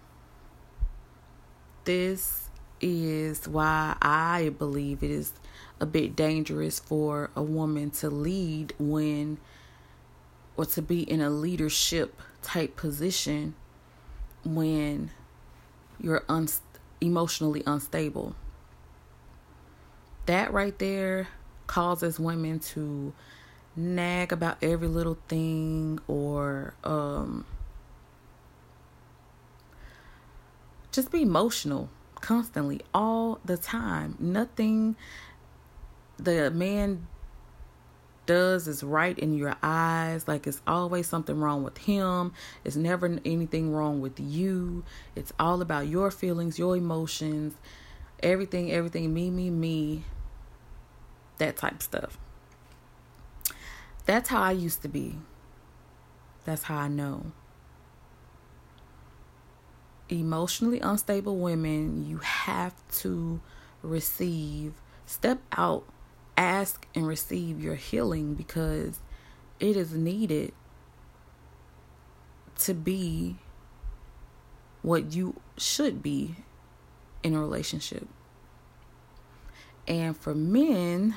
this 1.84 2.48
is 2.80 3.46
why 3.48 3.96
i 4.00 4.52
believe 4.58 5.02
it 5.02 5.10
is 5.10 5.32
a 5.80 5.86
bit 5.86 6.14
dangerous 6.14 6.78
for 6.78 7.30
a 7.36 7.42
woman 7.42 7.90
to 7.90 8.08
lead 8.08 8.72
when 8.78 9.38
or 10.56 10.64
to 10.64 10.82
be 10.82 11.02
in 11.02 11.20
a 11.20 11.30
leadership 11.30 12.20
type 12.42 12.76
position 12.76 13.54
when 14.44 15.10
you're 16.00 16.24
un- 16.28 16.48
emotionally 17.00 17.62
unstable. 17.66 18.36
That 20.26 20.52
right 20.52 20.78
there 20.78 21.28
causes 21.66 22.20
women 22.20 22.60
to 22.60 23.12
nag 23.76 24.32
about 24.32 24.58
every 24.62 24.88
little 24.88 25.18
thing 25.28 25.98
or 26.06 26.74
um, 26.84 27.44
just 30.94 31.10
be 31.10 31.22
emotional 31.22 31.90
constantly 32.20 32.80
all 32.94 33.40
the 33.44 33.56
time. 33.56 34.16
Nothing 34.18 34.96
the 36.16 36.50
man 36.50 37.06
does 38.26 38.68
is 38.68 38.82
right 38.82 39.18
in 39.18 39.34
your 39.34 39.56
eyes. 39.62 40.26
Like 40.28 40.46
it's 40.46 40.62
always 40.66 41.06
something 41.06 41.38
wrong 41.38 41.62
with 41.62 41.78
him. 41.78 42.32
It's 42.64 42.76
never 42.76 43.18
anything 43.24 43.72
wrong 43.72 44.00
with 44.00 44.18
you. 44.20 44.84
It's 45.14 45.32
all 45.38 45.60
about 45.60 45.88
your 45.88 46.10
feelings, 46.10 46.58
your 46.58 46.76
emotions, 46.76 47.54
everything, 48.22 48.72
everything, 48.72 49.12
me, 49.12 49.30
me, 49.30 49.50
me. 49.50 50.04
That 51.38 51.56
type 51.56 51.82
stuff. 51.82 52.16
That's 54.06 54.28
how 54.28 54.40
I 54.42 54.52
used 54.52 54.82
to 54.82 54.88
be. 54.88 55.18
That's 56.44 56.64
how 56.64 56.76
I 56.76 56.88
know. 56.88 57.32
Emotionally 60.08 60.80
unstable 60.80 61.36
women, 61.38 62.06
you 62.06 62.18
have 62.18 62.74
to 63.00 63.40
receive, 63.82 64.74
step 65.06 65.40
out 65.52 65.84
ask 66.36 66.86
and 66.94 67.06
receive 67.06 67.62
your 67.62 67.74
healing 67.74 68.34
because 68.34 69.00
it 69.60 69.76
is 69.76 69.92
needed 69.92 70.52
to 72.58 72.74
be 72.74 73.36
what 74.82 75.12
you 75.12 75.40
should 75.56 76.02
be 76.02 76.36
in 77.22 77.34
a 77.34 77.40
relationship. 77.40 78.06
And 79.86 80.16
for 80.16 80.34
men, 80.34 81.14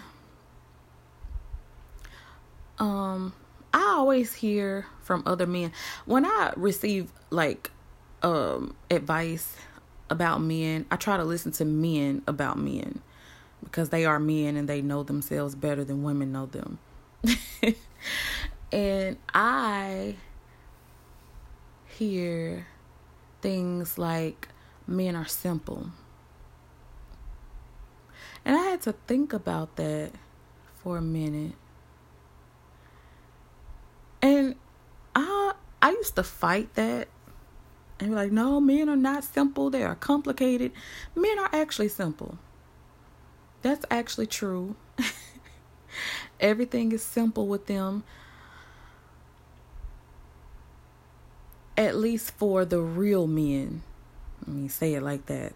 um, 2.79 3.33
I 3.73 3.95
always 3.97 4.35
hear 4.35 4.85
from 5.01 5.23
other 5.25 5.47
men 5.47 5.71
when 6.05 6.25
I 6.25 6.53
receive 6.55 7.11
like 7.29 7.71
um 8.23 8.75
advice 8.89 9.55
about 10.09 10.41
men, 10.41 10.85
I 10.89 10.95
try 10.95 11.17
to 11.17 11.23
listen 11.23 11.51
to 11.53 11.65
men 11.65 12.23
about 12.27 12.57
men 12.57 13.01
because 13.63 13.89
they 13.89 14.05
are 14.05 14.19
men 14.19 14.55
and 14.55 14.67
they 14.67 14.81
know 14.81 15.03
themselves 15.03 15.55
better 15.55 15.83
than 15.83 16.03
women 16.03 16.31
know 16.31 16.45
them. 16.45 16.79
and 18.71 19.17
I 19.33 20.15
hear 21.85 22.67
things 23.41 23.97
like 23.97 24.49
men 24.85 25.15
are 25.15 25.25
simple. 25.25 25.91
And 28.45 28.55
I 28.55 28.63
had 28.63 28.81
to 28.83 28.93
think 29.07 29.33
about 29.33 29.75
that 29.75 30.11
for 30.75 30.97
a 30.97 31.01
minute. 31.01 31.55
And 34.21 34.55
I 35.15 35.53
I 35.81 35.91
used 35.91 36.15
to 36.15 36.23
fight 36.23 36.73
that 36.75 37.09
and 37.99 38.09
be 38.09 38.15
like, 38.15 38.31
no, 38.31 38.59
men 38.59 38.89
are 38.89 38.95
not 38.95 39.23
simple, 39.23 39.69
they 39.69 39.83
are 39.83 39.95
complicated. 39.95 40.71
Men 41.15 41.39
are 41.39 41.49
actually 41.51 41.89
simple. 41.89 42.37
That's 43.63 43.85
actually 43.89 44.27
true. 44.27 44.75
Everything 46.39 46.91
is 46.91 47.03
simple 47.03 47.47
with 47.47 47.65
them. 47.65 48.03
At 51.75 51.95
least 51.95 52.31
for 52.31 52.65
the 52.65 52.79
real 52.79 53.27
men. 53.27 53.81
Let 54.45 54.55
me 54.55 54.67
say 54.67 54.93
it 54.93 55.01
like 55.01 55.25
that. 55.25 55.53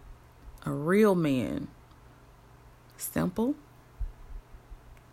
A 0.66 0.72
real 0.72 1.14
man. 1.14 1.68
Simple. 2.96 3.54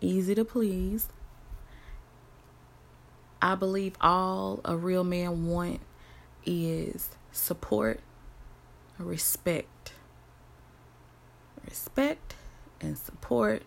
Easy 0.00 0.34
to 0.34 0.44
please. 0.44 1.08
I 3.42 3.54
believe 3.54 3.94
all 4.00 4.60
a 4.64 4.76
real 4.76 5.04
man 5.04 5.46
want 5.46 5.80
is 6.44 7.10
support, 7.32 8.00
respect. 8.98 9.92
Respect 11.64 12.34
and 12.80 12.96
support. 12.96 13.62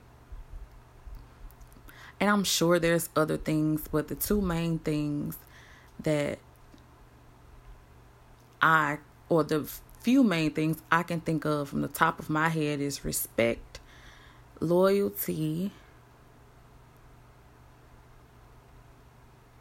And 2.20 2.30
I'm 2.30 2.44
sure 2.44 2.80
there's 2.80 3.10
other 3.16 3.38
things, 3.38 3.88
but 3.92 4.08
the 4.08 4.16
two 4.16 4.42
main 4.42 4.80
things 4.80 5.38
that 6.00 6.40
I, 8.62 9.00
or 9.30 9.44
the 9.44 9.68
few 10.00 10.24
main 10.24 10.52
things 10.52 10.82
I 10.92 11.04
can 11.04 11.22
think 11.22 11.46
of 11.46 11.70
from 11.70 11.82
the 11.82 11.88
top 11.88 12.20
of 12.20 12.30
my 12.30 12.50
head 12.50 12.80
is 12.80 13.04
respect, 13.04 13.80
loyalty, 14.60 15.72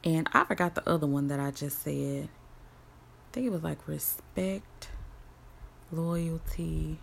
and 0.04 0.28
I 0.32 0.44
forgot 0.44 0.74
the 0.74 0.88
other 0.88 1.06
one 1.06 1.28
that 1.28 1.40
I 1.40 1.50
just 1.50 1.82
said. 1.82 2.28
Think 3.32 3.46
it 3.46 3.50
was 3.50 3.62
like 3.62 3.88
respect, 3.88 4.88
loyalty, 5.90 6.98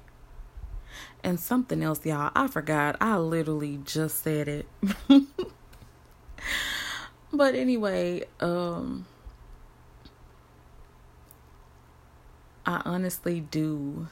and 1.24 1.39
something 1.39 1.82
else, 1.82 2.06
y'all. 2.06 2.32
I 2.36 2.48
forgot. 2.48 2.98
I 3.02 3.18
literally 3.18 3.80
just 3.84 4.24
said 4.24 4.48
it. 4.48 4.68
but 7.34 7.56
anyway, 7.56 8.26
um 8.39 9.08
I 12.70 12.84
honestly 12.86 13.39
do 13.39 14.08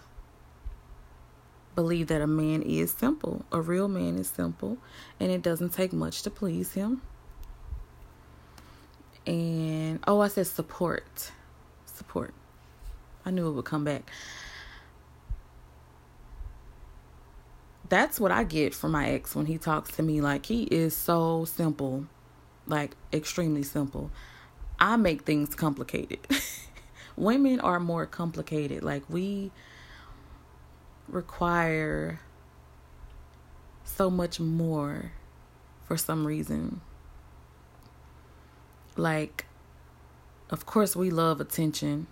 believe 1.76 2.08
that 2.08 2.22
a 2.22 2.28
man 2.28 2.64
is 2.64 2.92
simple. 2.92 3.46
A 3.52 3.62
real 3.62 3.88
man 3.88 4.18
is 4.18 4.28
simple, 4.28 4.80
and 5.20 5.32
it 5.32 5.44
doesn't 5.44 5.74
take 5.74 5.94
much 5.94 6.24
to 6.24 6.32
please 6.32 6.74
him. 6.74 7.04
And 9.28 10.00
oh, 10.08 10.22
I 10.22 10.30
said 10.30 10.48
support. 10.48 11.32
Support. 11.98 12.34
I 13.26 13.32
knew 13.32 13.48
it 13.48 13.52
would 13.52 13.66
come 13.66 13.84
back. 13.84 14.10
that's 17.90 18.20
what 18.20 18.32
I 18.32 18.44
get 18.44 18.74
from 18.74 18.92
my 18.92 19.10
ex 19.10 19.36
when 19.36 19.46
he 19.46 19.58
talks 19.58 19.96
to 19.96 20.04
me. 20.04 20.22
Like, 20.22 20.46
he 20.46 20.64
is 20.64 20.96
so 20.96 21.46
simple, 21.46 22.06
like, 22.66 22.96
extremely 23.14 23.64
simple. 23.64 24.12
I 24.80 24.96
make 24.96 25.24
things 25.24 25.56
complicated. 25.56 26.20
Women 27.16 27.60
are 27.60 27.80
more 27.80 28.06
complicated. 28.06 28.84
Like, 28.84 29.04
we 29.10 29.52
require 31.08 32.20
so 33.84 34.10
much 34.10 34.40
more 34.40 35.14
for 35.86 35.98
some 35.98 36.28
reason. 36.28 36.82
Like, 38.96 39.46
of 40.50 40.66
course, 40.66 40.96
we 40.96 41.10
love 41.10 41.42
attention 41.42 42.08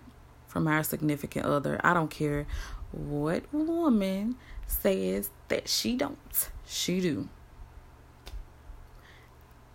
from 0.46 0.66
our 0.66 0.82
significant 0.82 1.46
other. 1.46 1.80
I 1.82 1.94
don't 1.94 2.10
care 2.10 2.46
what 2.92 3.42
woman 3.52 4.36
says 4.66 5.30
that 5.48 5.68
she 5.68 5.96
don't. 5.96 6.50
She 6.66 7.00
do. 7.00 7.28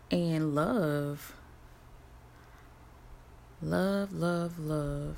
And 0.09 0.53
love, 0.53 1.33
love, 3.61 4.13
love, 4.13 4.59
love, 4.59 5.15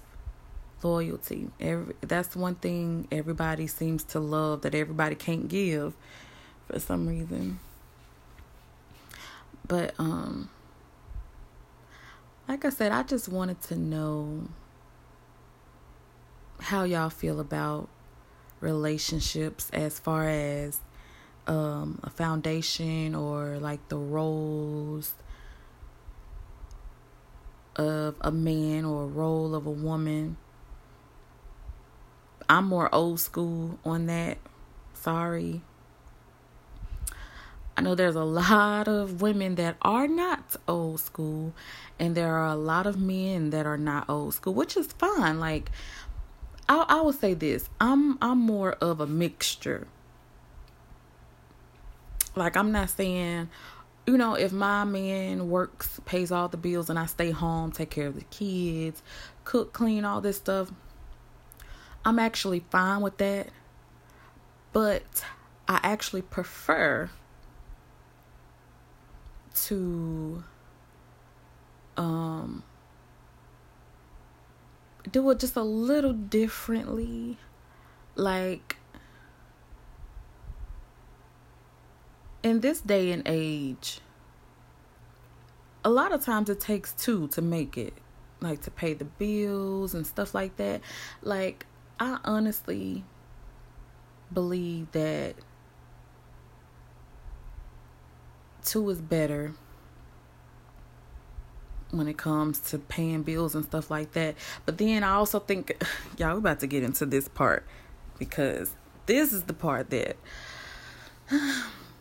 loyalty. 0.84 1.50
Every 1.60 1.96
that's 2.02 2.36
one 2.36 2.56
thing 2.56 3.08
everybody 3.12 3.68
seems 3.68 4.04
to 4.06 4.20
love 4.20 4.62
that 4.62 4.76
everybody 4.76 5.16
can't 5.16 5.48
give 5.48 5.94
for 6.68 6.80
some 6.80 7.08
reason. 7.08 7.60
But 9.68 9.96
um 9.98 10.50
like 12.48 12.66
I 12.66 12.70
said, 12.70 12.92
I 12.92 13.04
just 13.04 13.30
wanted 13.30 13.62
to 13.64 13.76
know 13.76 14.48
how 16.60 16.84
y'all 16.84 17.10
feel 17.10 17.40
about 17.40 17.90
relationships 18.60 19.70
as 19.74 20.00
far 20.00 20.30
as 20.30 20.80
um, 21.48 22.00
a 22.04 22.10
foundation 22.10 23.16
or 23.16 23.58
like 23.60 23.88
the 23.90 23.98
roles 23.98 25.14
of 27.76 28.16
a 28.22 28.32
man 28.32 28.86
or 28.86 29.04
a 29.04 29.08
role 29.08 29.56
of 29.56 29.66
a 29.66 29.72
woman. 29.72 30.38
I'm 32.48 32.66
more 32.66 32.94
old 32.94 33.20
school 33.20 33.80
on 33.84 34.06
that. 34.08 34.38
Sorry. 34.94 35.62
I 37.76 37.82
know 37.82 37.96
there's 37.96 38.16
a 38.16 38.24
lot 38.24 38.88
of 38.88 39.22
women 39.22 39.56
that 39.56 39.78
are 39.82 40.08
not 40.08 40.56
old 40.68 41.00
school, 41.00 41.54
and 42.00 42.16
there 42.16 42.36
are 42.36 42.48
a 42.48 42.56
lot 42.56 42.86
of 42.86 43.00
men 43.00 43.50
that 43.50 43.66
are 43.66 43.78
not 43.78 44.10
old 44.10 44.36
school, 44.36 44.54
which 44.54 44.78
is 44.78 44.88
fine. 44.94 45.40
Like, 45.40 45.72
I 46.70 46.86
I 46.88 47.02
would 47.02 47.16
say 47.20 47.34
this. 47.34 47.70
I'm 47.82 48.18
I'm 48.22 48.40
more 48.40 48.74
of 48.74 49.00
a 49.00 49.08
mixture. 49.08 49.88
Like 52.36 52.56
I'm 52.56 52.72
not 52.72 52.90
saying, 52.90 53.50
you 54.06 54.18
know, 54.18 54.36
if 54.36 54.52
my 54.52 54.84
man 54.84 55.50
works, 55.50 56.00
pays 56.06 56.32
all 56.32 56.48
the 56.48 56.58
bills, 56.58 56.90
and 56.90 57.00
I 57.00 57.08
stay 57.08 57.32
home, 57.32 57.72
take 57.72 57.90
care 57.90 58.08
of 58.08 58.16
the 58.16 58.26
kids, 58.26 59.02
cook, 59.46 59.74
clean, 59.74 60.06
all 60.06 60.22
this 60.22 60.38
stuff, 60.38 60.72
I'm 62.06 62.20
actually 62.20 62.64
fine 62.70 63.02
with 63.02 63.18
that. 63.18 63.50
But 64.74 65.26
I 65.68 65.80
actually 65.84 66.24
prefer 66.24 67.10
to 69.54 70.44
um 71.96 72.64
do 75.12 75.30
it 75.30 75.40
just 75.40 75.56
a 75.56 75.64
little 75.64 76.14
differently. 76.14 77.38
Like, 78.16 78.78
in 82.44 82.60
this 82.62 82.80
day 82.82 83.12
and 83.12 83.24
age, 83.26 84.00
a 85.84 85.90
lot 85.90 86.12
of 86.12 86.24
times 86.24 86.50
it 86.50 86.60
takes 86.60 86.94
two 86.94 87.28
to 87.30 87.42
make 87.42 87.78
it, 87.78 87.94
like 88.40 88.62
to 88.62 88.72
pay 88.72 88.94
the 88.94 89.06
bills 89.06 89.94
and 89.94 90.06
stuff 90.06 90.34
like 90.34 90.56
that. 90.58 90.82
Like, 91.22 91.66
I 92.00 92.20
honestly 92.24 93.04
believe 94.32 94.92
that 94.92 95.36
two 98.64 98.90
is 98.90 99.02
better 99.02 99.54
when 101.92 102.08
it 102.08 102.18
comes 102.18 102.60
to 102.60 102.80
paying 102.80 103.22
bills 103.24 103.54
and 103.56 103.64
stuff 103.66 103.92
like 103.92 104.14
that. 104.14 104.36
But 104.66 104.78
then 104.78 105.04
I 105.04 105.12
also 105.12 105.40
think, 105.40 105.84
y'all, 106.18 106.34
we're 106.34 106.40
about 106.40 106.60
to 106.62 106.68
get 106.68 106.84
into 106.84 107.06
this 107.06 107.28
part 107.28 107.66
because 108.18 108.74
this 109.06 109.32
is 109.32 109.44
the 109.44 109.54
part 109.54 109.90
that 109.92 110.18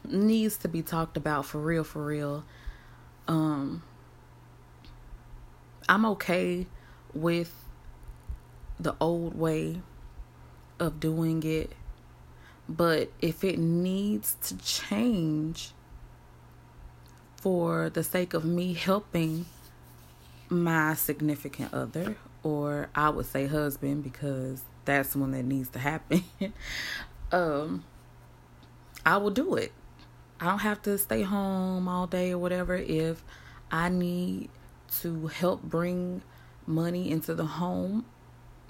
needs 0.05 0.57
to 0.59 0.69
be 0.69 0.83
talked 0.83 1.17
about 1.17 1.45
for 1.47 1.59
real, 1.59 1.85
for 1.85 2.05
real. 2.05 2.45
Um, 3.29 3.83
I'm 5.89 6.07
okay 6.07 6.67
with 7.15 7.53
the 8.81 8.95
old 9.01 9.39
way 9.39 9.83
of 10.81 10.99
doing 10.99 11.43
it, 11.45 11.73
but 12.69 13.11
if 13.21 13.45
it 13.45 13.59
needs 13.59 14.37
to 14.43 14.57
change 14.59 15.73
for 17.43 17.91
the 17.91 18.05
sake 18.05 18.35
of 18.35 18.45
me 18.45 18.73
helping 18.73 19.47
my 20.49 20.95
significant 20.95 21.75
other, 21.75 22.17
or 22.45 22.89
I 22.95 23.11
would 23.11 23.27
say 23.27 23.49
husband 23.49 24.05
because 24.05 24.63
that's 24.85 25.17
one 25.17 25.33
that 25.33 25.45
needs 25.45 25.69
to 25.71 25.81
happen, 25.81 26.23
um, 27.33 27.83
I 29.05 29.17
will 29.17 29.31
do 29.31 29.57
it. 29.57 29.73
I 30.41 30.47
don't 30.47 30.61
have 30.61 30.83
to 30.83 30.97
stay 30.99 31.23
home 31.23 31.89
all 31.89 32.07
day 32.07 32.31
or 32.31 32.39
whatever 32.39 32.77
if 32.77 33.25
I 33.73 33.89
need 33.89 34.49
to 35.01 35.27
help 35.27 35.63
bring 35.63 36.23
money 36.65 37.11
into 37.11 37.35
the 37.35 37.47
home. 37.47 38.05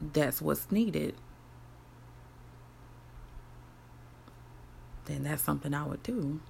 That's 0.00 0.40
what's 0.40 0.72
needed. 0.72 1.14
Then 5.04 5.24
that's 5.24 5.42
something 5.42 5.74
I 5.74 5.84
would 5.84 6.02
do. 6.02 6.40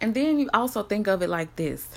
And 0.00 0.14
then 0.14 0.38
you 0.38 0.48
also 0.54 0.82
think 0.82 1.06
of 1.08 1.22
it 1.22 1.28
like 1.28 1.56
this. 1.56 1.88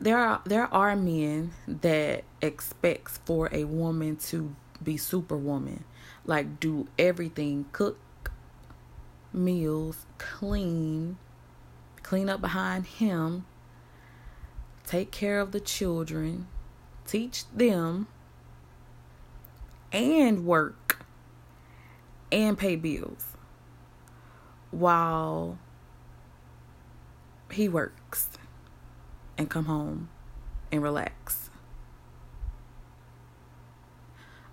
There 0.00 0.18
are 0.18 0.40
there 0.44 0.72
are 0.72 0.96
men 0.96 1.52
that 1.66 2.24
expects 2.42 3.18
for 3.24 3.48
a 3.52 3.64
woman 3.64 4.16
to 4.28 4.54
be 4.82 4.96
superwoman. 4.96 5.84
Like 6.26 6.60
do 6.60 6.88
everything 6.98 7.66
cook 7.72 7.98
meals 9.32 10.06
clean 10.18 11.16
clean 12.04 12.28
up 12.28 12.40
behind 12.40 12.86
him 12.86 13.44
take 14.86 15.10
care 15.10 15.40
of 15.40 15.50
the 15.50 15.58
children 15.58 16.46
teach 17.06 17.44
them 17.50 18.06
and 19.92 20.44
work 20.44 21.04
and 22.32 22.58
pay 22.58 22.76
bills. 22.76 23.36
While 24.70 25.58
he 27.54 27.68
works 27.68 28.28
and 29.36 29.48
come 29.48 29.64
home 29.66 30.08
and 30.70 30.82
relax. 30.82 31.50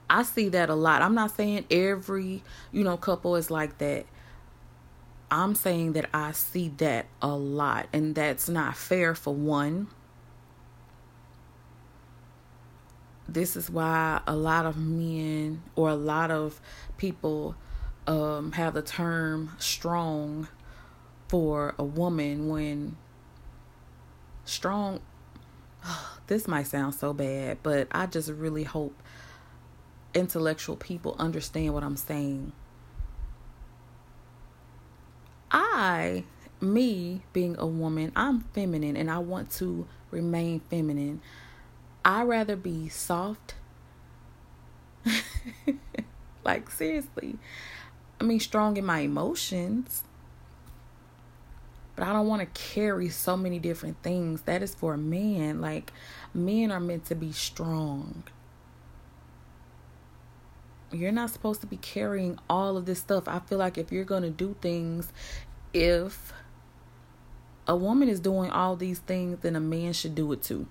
I 0.10 0.24
see 0.24 0.50
that 0.50 0.70
a 0.70 0.76
lot. 0.76 1.02
I'm 1.02 1.16
not 1.16 1.32
saying 1.32 1.66
every, 1.72 2.44
you 2.72 2.84
know, 2.84 2.98
couple 2.98 3.36
is 3.36 3.50
like 3.50 3.78
that. 3.78 4.06
I'm 5.30 5.56
saying 5.56 5.94
that 5.94 6.10
I 6.14 6.34
see 6.34 6.68
that 6.78 7.06
a 7.22 7.30
lot 7.30 7.88
and 7.94 8.14
that's 8.14 8.50
not 8.50 8.76
fair 8.76 9.16
for 9.16 9.34
one. 9.34 9.88
This 13.30 13.56
is 13.56 13.70
why 13.70 14.20
a 14.28 14.36
lot 14.36 14.66
of 14.66 14.76
men 14.76 15.62
or 15.78 15.88
a 15.88 15.96
lot 15.96 16.32
of 16.32 16.60
people 16.98 17.56
um, 18.06 18.52
have 18.54 18.74
the 18.74 18.82
term 18.82 19.52
strong 19.58 20.50
for 21.32 21.74
a 21.78 21.84
woman 21.84 22.50
when 22.50 22.98
strong 24.44 25.00
this 26.28 26.46
might 26.46 26.68
sound 26.68 26.94
so 26.94 27.14
bad, 27.14 27.58
but 27.64 27.88
I 27.90 28.06
just 28.06 28.30
really 28.30 28.66
hope 28.66 29.02
intellectual 30.14 30.76
people 30.76 31.16
understand 31.18 31.74
what 31.74 31.84
I'm 31.84 31.96
saying. 31.96 32.52
I, 35.50 36.26
me 36.60 37.24
being 37.32 37.56
a 37.58 37.66
woman, 37.66 38.12
I'm 38.14 38.42
feminine 38.54 38.98
and 38.98 39.10
I 39.10 39.20
want 39.20 39.52
to 39.52 39.88
remain 40.12 40.60
feminine. 40.70 41.22
I 42.04 42.24
rather 42.24 42.58
be 42.58 42.90
soft. 42.90 43.56
like 46.44 46.70
seriously. 46.70 47.38
I 48.20 48.26
mean 48.26 48.42
strong 48.42 48.76
in 48.76 48.86
my 48.86 49.00
emotions 49.00 50.04
but 52.02 52.08
I 52.08 52.14
don't 52.14 52.26
want 52.26 52.42
to 52.42 52.62
carry 52.74 53.10
so 53.10 53.38
many 53.38 53.60
different 53.60 54.02
things. 54.02 54.42
That 54.46 54.64
is 54.64 54.74
for 54.74 54.96
a 54.96 54.98
man. 54.98 55.62
Like, 55.62 55.94
men 56.34 56.72
are 56.72 56.80
meant 56.80 57.06
to 57.06 57.16
be 57.16 57.32
strong. 57.32 58.24
You're 60.92 61.12
not 61.12 61.30
supposed 61.30 61.62
to 61.62 61.68
be 61.68 61.78
carrying 61.78 62.40
all 62.50 62.76
of 62.76 62.88
this 62.88 62.98
stuff. 62.98 63.28
I 63.28 63.38
feel 63.38 63.60
like 63.60 63.78
if 63.78 63.92
you're 63.92 64.04
going 64.04 64.24
to 64.24 64.32
do 64.32 64.56
things, 64.62 65.14
if 65.76 66.34
a 67.68 67.76
woman 67.76 68.10
is 68.10 68.20
doing 68.20 68.50
all 68.50 68.76
these 68.76 68.98
things, 68.98 69.38
then 69.44 69.56
a 69.56 69.60
man 69.60 69.94
should 69.94 70.16
do 70.16 70.32
it 70.32 70.42
too. 70.42 70.66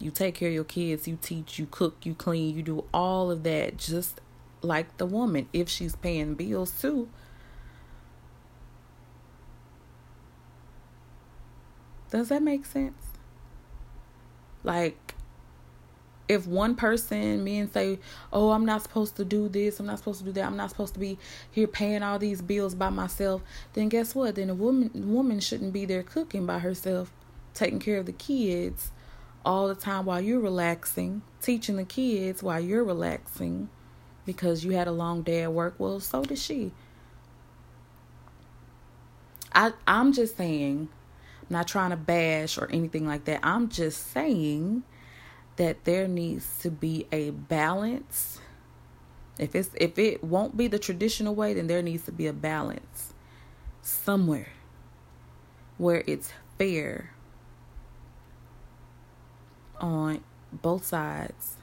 You 0.00 0.10
take 0.10 0.34
care 0.34 0.48
of 0.48 0.54
your 0.54 0.64
kids, 0.64 1.06
you 1.06 1.16
teach, 1.22 1.60
you 1.60 1.68
cook, 1.70 2.04
you 2.04 2.16
clean, 2.16 2.56
you 2.56 2.64
do 2.64 2.86
all 2.92 3.30
of 3.30 3.44
that 3.44 3.76
just 3.76 4.20
like 4.62 4.96
the 4.96 5.06
woman 5.06 5.48
if 5.52 5.68
she's 5.68 5.94
paying 5.94 6.34
bills 6.34 6.72
too 6.80 7.08
Does 12.14 12.28
that 12.28 12.42
make 12.44 12.64
sense? 12.64 12.94
Like, 14.62 15.16
if 16.28 16.46
one 16.46 16.76
person, 16.76 17.42
men 17.42 17.68
say, 17.72 17.98
Oh, 18.32 18.52
I'm 18.52 18.64
not 18.64 18.84
supposed 18.84 19.16
to 19.16 19.24
do 19.24 19.48
this, 19.48 19.80
I'm 19.80 19.86
not 19.86 19.98
supposed 19.98 20.20
to 20.20 20.24
do 20.24 20.30
that, 20.34 20.44
I'm 20.44 20.56
not 20.56 20.70
supposed 20.70 20.94
to 20.94 21.00
be 21.00 21.18
here 21.50 21.66
paying 21.66 22.04
all 22.04 22.20
these 22.20 22.40
bills 22.40 22.76
by 22.76 22.88
myself, 22.88 23.42
then 23.72 23.88
guess 23.88 24.14
what? 24.14 24.36
Then 24.36 24.48
a 24.48 24.54
woman 24.54 24.92
woman 24.94 25.40
shouldn't 25.40 25.72
be 25.72 25.86
there 25.86 26.04
cooking 26.04 26.46
by 26.46 26.60
herself, 26.60 27.12
taking 27.52 27.80
care 27.80 27.98
of 27.98 28.06
the 28.06 28.12
kids 28.12 28.92
all 29.44 29.66
the 29.66 29.74
time 29.74 30.06
while 30.06 30.20
you're 30.20 30.38
relaxing, 30.38 31.22
teaching 31.42 31.74
the 31.74 31.84
kids 31.84 32.44
while 32.44 32.60
you're 32.60 32.84
relaxing 32.84 33.70
because 34.24 34.64
you 34.64 34.70
had 34.70 34.86
a 34.86 34.92
long 34.92 35.22
day 35.22 35.42
at 35.42 35.52
work. 35.52 35.74
Well, 35.78 35.98
so 35.98 36.22
did 36.22 36.38
she. 36.38 36.70
I 39.52 39.72
I'm 39.88 40.12
just 40.12 40.36
saying 40.36 40.90
I'm 41.48 41.54
not 41.54 41.68
trying 41.68 41.90
to 41.90 41.96
bash 41.96 42.58
or 42.58 42.70
anything 42.70 43.06
like 43.06 43.24
that. 43.26 43.40
I'm 43.42 43.68
just 43.68 44.12
saying 44.12 44.82
that 45.56 45.84
there 45.84 46.08
needs 46.08 46.58
to 46.60 46.70
be 46.70 47.06
a 47.12 47.30
balance. 47.30 48.40
If 49.38 49.54
it's 49.54 49.70
if 49.74 49.98
it 49.98 50.24
won't 50.24 50.56
be 50.56 50.68
the 50.68 50.78
traditional 50.78 51.34
way, 51.34 51.54
then 51.54 51.66
there 51.66 51.82
needs 51.82 52.04
to 52.04 52.12
be 52.12 52.26
a 52.26 52.32
balance 52.32 53.12
somewhere 53.82 54.48
where 55.76 56.02
it's 56.06 56.32
fair 56.56 57.10
on 59.80 60.22
both 60.52 60.86
sides 60.86 61.56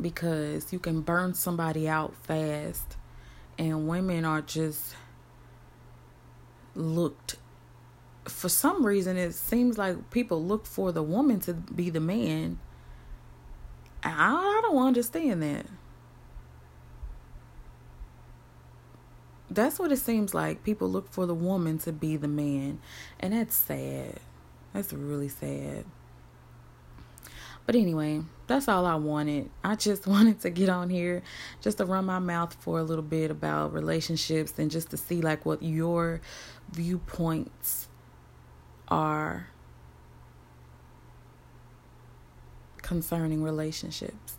because 0.00 0.72
you 0.72 0.78
can 0.78 1.00
burn 1.02 1.34
somebody 1.34 1.88
out 1.88 2.14
fast 2.14 2.96
and 3.58 3.88
women 3.88 4.24
are 4.24 4.40
just 4.40 4.94
looked 6.74 7.36
for 8.26 8.48
some 8.48 8.86
reason 8.86 9.16
it 9.16 9.34
seems 9.34 9.76
like 9.76 10.10
people 10.10 10.42
look 10.42 10.66
for 10.66 10.92
the 10.92 11.02
woman 11.02 11.40
to 11.40 11.54
be 11.54 11.90
the 11.90 12.00
man. 12.00 12.58
I, 14.02 14.60
don't 14.62 14.86
understand 14.86 15.42
that. 15.42 15.66
That's 19.50 19.78
what 19.78 19.92
it 19.92 19.98
seems 19.98 20.34
like 20.34 20.64
people 20.64 20.90
look 20.90 21.10
for 21.10 21.26
the 21.26 21.34
woman 21.34 21.78
to 21.80 21.92
be 21.92 22.16
the 22.16 22.28
man. 22.28 22.80
And 23.20 23.32
that's 23.32 23.54
sad. 23.54 24.20
That's 24.72 24.92
really 24.92 25.28
sad 25.28 25.84
but 27.66 27.74
anyway, 27.76 28.22
that's 28.46 28.68
all 28.68 28.84
I 28.86 28.94
wanted. 28.96 29.50
I 29.62 29.74
just 29.76 30.06
wanted 30.08 30.40
to 30.40 30.50
get 30.50 30.68
on 30.68 30.90
here 30.90 31.22
just 31.60 31.78
to 31.78 31.84
run 31.84 32.04
my 32.04 32.18
mouth 32.18 32.54
for 32.60 32.78
a 32.78 32.82
little 32.82 33.02
bit 33.02 33.30
about 33.30 33.72
relationships 33.72 34.58
and 34.58 34.70
just 34.70 34.90
to 34.90 34.96
see 34.96 35.20
like 35.20 35.46
what 35.46 35.62
your 35.62 36.20
viewpoints 36.72 37.88
are 38.88 39.48
concerning 42.82 43.42
relationships. 43.42 44.34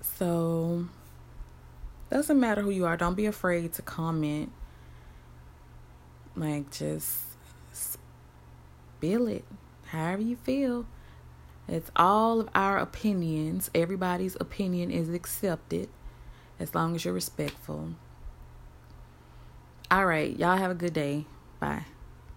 So 0.00 0.86
doesn't 2.10 2.38
matter 2.38 2.62
who 2.62 2.70
you 2.70 2.84
are, 2.86 2.96
don't 2.96 3.14
be 3.14 3.26
afraid 3.26 3.72
to 3.74 3.82
comment 3.82 4.52
Like, 6.36 6.70
just 6.70 7.24
spill 7.72 9.26
it 9.26 9.44
however 9.86 10.22
you 10.22 10.36
feel. 10.36 10.86
It's 11.68 11.90
all 11.96 12.40
of 12.40 12.48
our 12.54 12.78
opinions. 12.78 13.70
Everybody's 13.74 14.36
opinion 14.40 14.90
is 14.90 15.08
accepted 15.08 15.88
as 16.58 16.74
long 16.74 16.94
as 16.94 17.04
you're 17.04 17.14
respectful. 17.14 17.94
All 19.90 20.06
right. 20.06 20.36
Y'all 20.38 20.56
have 20.56 20.70
a 20.70 20.74
good 20.74 20.92
day. 20.92 21.26
Bye. 21.60 21.84